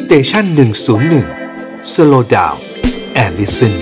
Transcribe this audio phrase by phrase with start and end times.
[0.00, 1.26] station หนึ่งศูนย์หนึ่ง
[1.92, 3.74] slow down and listen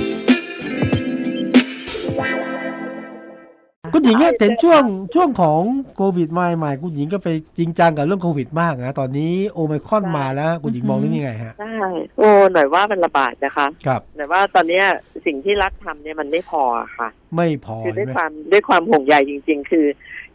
[3.93, 4.83] คุณหญิงเนี่ยเห็นช่วง
[5.15, 5.61] ช่วงของ
[5.97, 11.77] โควิดมาใหม่คุณหญิงก็ไปจริงจังกับเรื่องโควิดมากนะ ตอนนี้โอไมครอนมาแล้ว คุณหญิงมองเรื่องนี้ไงฮะ ใช่
[12.19, 14.85] โอ้หน่อยว่ามันระบาดนะคะครับหน่อยว่าตอนเนี้ย
[15.27, 16.63] สิ่งที่รัฐทำเนี่ยมันไม่พอ
[16.99, 19.87] ค่ะ ไม่พอคือด้วยใช่ไหมความด้วยความห่วงใยจริง ๆ คือ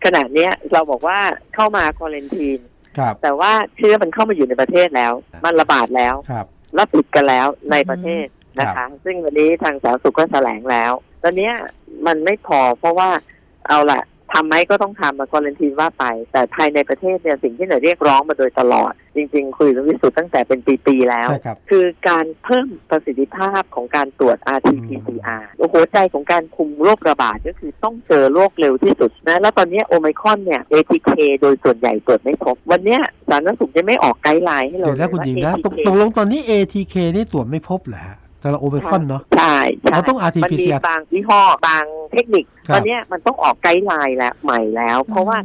[0.04, 1.20] ขณะเนี้ยเราบอกว่า
[1.56, 2.60] เข้ามาควอเลนทีน
[2.98, 5.14] ครับ แต่ว่าเชื้อมันเข้ามาอยู่ในประเทศแล้ว
[5.46, 6.46] มันระบาดแล้วครับ
[6.76, 8.26] และติดกันแล้วในประเทศ
[8.60, 10.92] นะครัคะบซึ่งวันนี้ทางสาธารณสุขก็แถลงแล้ว
[11.24, 11.54] ตอนเนี้ย
[12.08, 13.10] มันไม่พอเพราะว่า
[13.68, 14.02] เอาละ
[14.34, 31.12] ทำไหมก็ต้องทำมาควอลันทีนว่าไป แต่ภายในประเทศเนี่ยสิ่งที่หน่อยเรียกร้องมาโดยตลอด จริงๆ คุยกับวิสุทธ์ตั้งแต่เป็นปีๆแล้วใช่ครับคือการเพิ่มประสิทธิภาพของการตรวจ RT-PCR โอ้โหใจของการคุมโรคระบาดก็คือต้องเจอโรคเร็วที่สุดนะ แล้วตอนนี้โอไมครอนเนี่ย ATK
[31.42, 45.38] โดยส่วนใหญ่ตรวจไม่พบ วันเนี้ยสาธารณสุขยังไม่ออก guideline ให้เราเดี๋ยวนะคุณหญิงนะตก ATK ตกลงตอนนี้ ATK นี่ตรวจไม่พบเหรอฮะ แต่ละโอไมครอนเนาะใช่ใช่เราต้องมันมี RT-PCR บางยี่ห้อบางเทคนิคครับตอนเนี้ยมันต้องออก guideline แล้วใหม่แล้ว เพราะว่า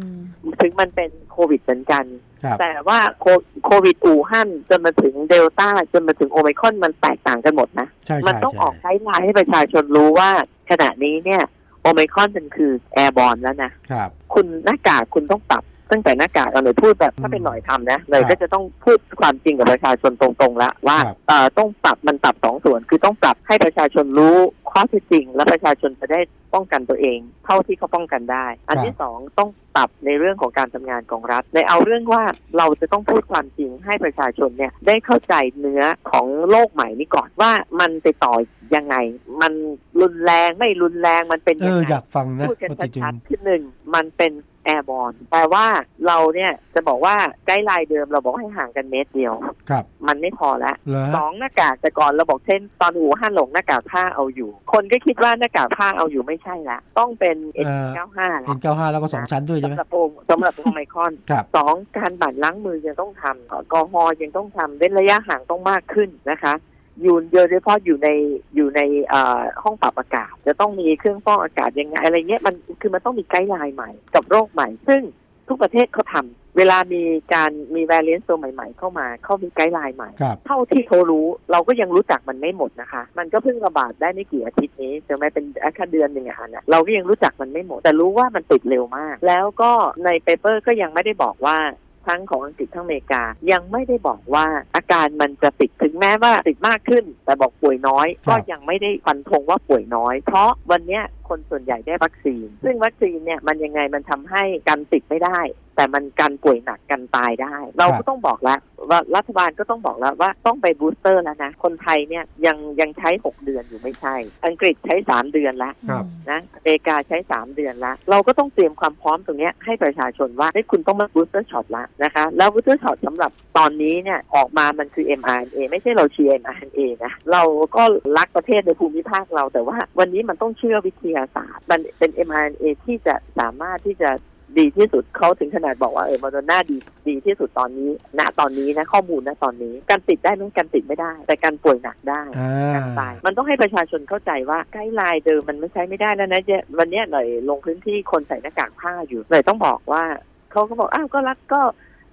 [0.60, 2.04] ถึงมันเป็นโควิดเหมือนกัน
[2.44, 3.26] ครับแต่ว่าโค
[3.64, 10.30] โควิดอู่ฮั่นจนมาถึงเดลต้าจนมาถึงโอไมครอนมันแตกต่างกันหมดนะใช่มันใช่ต้องใช่ออก guideline ให้ประชาชนรู้ว่า
[10.70, 11.42] ขณะนี้เนี่ย
[11.80, 24.36] โอไมครอนมันคือแอร์บอลแล้วนะครับคุณหน้ากากคุณต้องปรับ ตั้งแต่หน้ากากเอาหน่อยพูดแบบถ้าเป็นหน่อยทำนะหน่อยครับก็จะต้องพูดความจริงกับประชาชนตรงๆแล้วว่าครับเอ่อต้องปรับมันปรับสองส่วน คือต้องปรับให้ประชาชนรู้
[24.70, 26.20] ข้อเท็จจริง และประชาชนจะได้
[26.54, 32.22] ป้องกันตัวเอง เท่าที่เขาป้องกันได้ อันที่สองต้องปรับในเรื่องของการทำงานของรัฐ ในเอาเรื่องว่า
[32.58, 38.34] เราจะต้องพูดความจริงให้ประชาชนเนี่ยได้เข้าใจเนื้อของโลกใหม่นี้ก่อนว่ามันไปต่อ
[38.76, 38.96] ยังไง
[39.40, 39.52] มัน
[40.00, 43.62] รุนแรงไม่รุนแรงมันเป็นเอยังอไงอยากฟังนะพูดกันว่าจริงชัดๆคือหนึ่ง
[43.94, 44.32] มันเป็น
[44.64, 45.66] แอร์บอลแปลว่า
[46.06, 47.14] เราเนี่ยจะบอกว่า
[47.46, 49.34] ไกด์ไลน์เดิมเราบอกให้ห่างกันเมตรเดียว
[49.70, 66.54] ครับ มันไม่พอแล้วเหรอ สองหน้ากากแต่ก่อนเราบอกเช่น ตอนหูห้าหลงหน้ากากผ้าเอาอยู่ คนก็คิดว่าหน้ากากผ้าเอาอยู่ไม่ใช่ละต้องเป็น N95 ละ N95 แล้วก็สองชั้นด้วยใช่ไหมสำหรับโอมสำหรับโอไมครอนครับ สองการบัดล้างมือยังต้องทำแอลกอฮอล์ยังต้องทำเว้นระยะห่างต้องมากขึ้นนะคะ
[67.02, 68.08] อยู่โดยเฉพาะอยู่ใน
[68.56, 75.02] อยู่ในเอ่อห้องปรับอากาศ จะต้องมีเครื่องฟอกอากาศยังไงอะไรเงี้ยมันคือมันต้องมี guideline ใหม่กับโรคใหม่ ซึ่ง
[75.48, 77.02] ทุกประเทศเขาทำเวลามี
[77.34, 85.44] การมีแวร i เ n นตัวใหม่ๆ เข้ามาเขามี guideline ใหม่ครับเท่าที่เขารู้เราก็ยังรู้จักมันไม่หมดนะคะ มันก็เพิ่งระบาดได้ไม่กี่อาทิตย์นี้จะไม่เป็น
[85.74, 89.72] แค่เดือนหนึ่งอะค่ะนะเราก็ยังรู้จักมันไม่หมด แต่รู้ว่ามันติดเร็วมาก แล้วก็
[90.04, 91.58] ใน paper ก็ยังไม่ได้บอกว่า
[92.06, 93.22] ทั้งของอังกฤษทั้งอเมริกา
[93.52, 105.40] ยังไม่ได้บอกว่าอาการมันจะติดถึงแม้ว่าติดมากขึ้น แต่บอกป่วยน้อยครับก็ยังไม่ได้ฟันธงว่าป่วยน้อย เพราะวันเนี้ยคนส่วนใหญ่ได้วัคซีน ซึ่งวัคซีนเนี่ยมันยังไงมันทำให้กันติดไม่ได้
[105.76, 108.58] แต่มันกันป่วยหนักกันตายได้ เราก็ต้องบอกแล้ว
[108.90, 114.14] ว่ารัฐบาลก็ต้องบอกแล้วว่าต้องไป booster แล้วนะ คนไทยเนี่ยยังยังใช้ 6 เดือนอยู่ไม่ใช่
[114.46, 126.80] อังกฤษใช้ 3 เดือนแล้วครับนะอเมริกาใช้ 3 เดือนละเราก็ต้องเตรียมความพร้อมตรงเนี้ยให้ประชาชนว่าให้คุณต้องมา booster shot ละนะคะ แล้ว booster shot สำหรับตอนนี้เนี่ยออกมามันคือ mRNA ไม่ใช่เราเชียร์ mRNA
[127.04, 127.42] นะเรา
[127.76, 127.82] ก็
[128.18, 134.10] รักประเทศในภูมิภาคเราแต่ว่าวันนี้มันต้องเชื่อวิทยาศาสตร์ มันเป็น mRNA ที่จะสามารถที่จะ
[134.58, 136.76] ดีที่สุดเขาถึงขนาดบอกว่าเออมาโดน่าดี
[137.08, 150.04] ดีที่สุดตอนนี้ณตอนนี้นะข้อมูลณตอนนี้ การติดได้ไหมการติดไม่ได้ แต่การป่วยหนักได้อ่าการตาย มันต้องให้ประชาชนเข้าใจว่าไกด์ไลน์เดิมมันไม่ใช้ไม่ได้แล้วนะเจ๊วันเนี้ยหน่อยลงพื้นที่คนใส่หน้ากากผ้าอยู่หน่อยต้องบอกว่า
[150.52, 151.60] เขาก็บอกอ้าวก็รัฐก็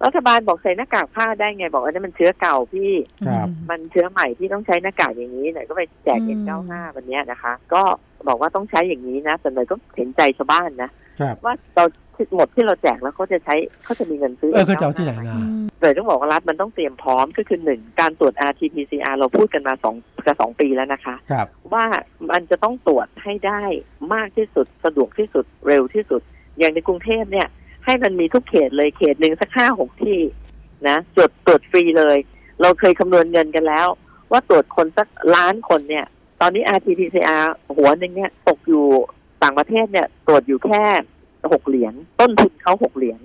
[0.04, 2.92] รัฐบาลบอกใส่หน้ากากผ้าได้ไงบอกว่านั่นมันเชื้อเก่าพี่
[3.26, 7.82] ครับมันเชื้อใหม่ที่ต้องใช้หน้ากากอย่างนี้หน่อยก็ไปแจกอืเอ็นมเก้าห้าวันเนี้ยนะคะ ก็
[8.28, 11.84] บอกว่าต้องใช้อย่างนี้นะแต่หน่อยก็เห็นใจชาวบ้านนะครับว่าเรา
[12.34, 15.38] หมดที่เราแจกแล้วเขาจะใช้เขาจะมีเงินซื้อเออเขาจะเอาที่ไหน N95 ล่ะ
[15.80, 19.94] เลยต้องบอกว่ารัฐมันต้องเตรียมพร้อมก็คือหนึ่งการตรวจ RT-PCR เราพูดกันมาสอง
[20.26, 21.84] จะสองปีแล้วนะคะครับว่า
[22.30, 23.62] มันจะต้องตรวจให้ได้
[24.14, 26.22] มากที่สุดสะดวกที่สุดเร็วที่สุด
[26.58, 27.48] อย่างในกรุงเทพเนี่ย
[27.84, 30.18] ให้มันมีทุกเขตเลยเขตหนึ่งสักห้าหกที่
[30.88, 32.18] นะตรวจตรวจฟรีเลย
[32.60, 33.88] เราเคยคำนวณเงินกันแล้ว
[34.30, 36.06] ว่าตรวจคนสักล้านคนเนี่ย
[36.40, 37.44] ตอนนี้ RT-PCR
[37.76, 38.86] หัวหนึ่งเนี่ยตกอยู่
[39.42, 40.84] ต่างประเทศเนี่ยตรวจอยู่แค่
[41.52, 43.20] หกเหรียญต้นทุนเขาหกเหรียญ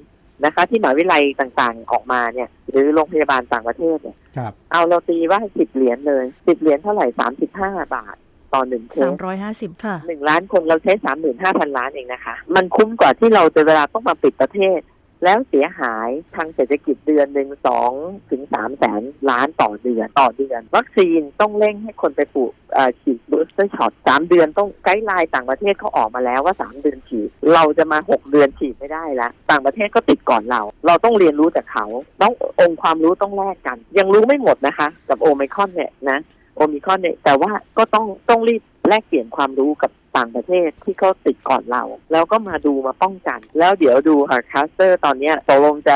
[0.45, 8.15] นะคะ ที่หมหาวิทยาลัยต่างๆออกมาเนี่ย หรือโรงพยาบาลต่างประเทศเนี่ยครับเอาเราตีว่าสิบเหรียญเลยสิบเหรียญเท่าไหร่สามสิบห้าบาท
[8.53, 14.79] ต่อหนึ่งเคสามร้อยห้าสิบค่ะหนึ่งล้านคนเราใช้สามหมื่นห้าพันล้านเองนะคะ มันคุ้มกว่าที่เราจะเวลาต้องมาปิดประเทศ
[15.23, 17.91] แล้วเสียหายทางเศรษฐกิจเดือนหนึ่งสอง
[18.31, 22.53] ถึงสามแสนล้านต่อเดือนต่อเดือน วัคซีนต้องเร่งให้คนไปปลูก
[23.01, 31.85] ฉีด booster shot สามเดือนต้อง guideline ต่างประเทศเขาออกมาแล้วว่าสามเดือนฉีด เราจะมาหกเดือนฉีดไม่ได้ละต่างประเทศก็ติดก่อนเรา เราต้องเรียนรู้จากเขา
[32.21, 36.19] ต้ององค์ความรู้ต้องแลกกัน ยังรู้ไม่หมดนะคะ กับโอไมครอนเนี่ยนะ
[36.57, 45.95] โอมิครอนเนี่ยแต่ว่าก็ต้องต้องรีบแลกเปลี่ยนความรู้กับ ต่างประเทศที่เขาติดก่อนเรา แล้วก็มาดูมาป้องกัน แล้วเดี๋ยวดูค่ะคลัสเตอร์ตอนนี้ตกลงจะ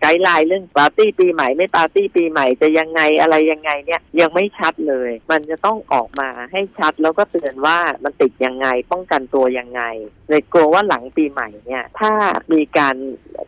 [0.00, 9.82] guideline เรื่องปาร์ตี้ปีใหม่ไม่ปาร์ตี้ปีใหม่จะยังไงอะไรยังไงเนี่ยยังไม่ชัดเลย มันจะต้องออกมาให้ชัดแล้วก็เตือนว่ามันติดยังไงป้องกันตัวยังไง
[10.28, 12.12] เลยกลัวว่าหลังปีใหม่เนี่ยถ้า
[12.52, 12.96] มีการ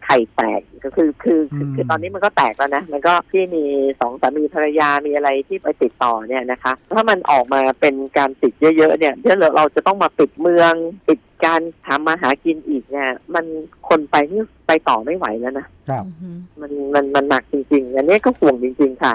[0.06, 3.64] ไข่แตกก็คือคือคือคือตอนนี้มันก็แตกแล้วนะ มันก็ที่มี
[4.00, 10.72] สองสามีภรรยามีอะไรที่ไปติดต่อเนี่ยนะคะ ถ้ามันออกมาเป็นการติดเยอะๆเนี่ยเดี๋ยวเราจะต้องมาปิดเมือง
[11.08, 13.44] ปิดการทำมาหากินอีกเนี่ย มัน
[13.88, 16.30] คนไปนี่ไปต่อไม่ไหวแล้วนะครับอือฮึ
[16.60, 19.14] มันมันมันหนักจริงๆ อันนี้ก็ห่วงจริง ๆ ค่ะ